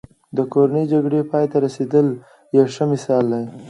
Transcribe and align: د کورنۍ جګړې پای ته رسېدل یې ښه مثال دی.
د 0.37 0.37
کورنۍ 0.53 0.83
جګړې 0.93 1.19
پای 1.31 1.45
ته 1.51 1.57
رسېدل 1.65 2.07
یې 2.55 2.63
ښه 2.73 2.83
مثال 2.93 3.25
دی. 3.33 3.43